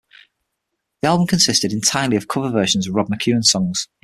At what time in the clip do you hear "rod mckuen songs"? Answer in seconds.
2.95-3.87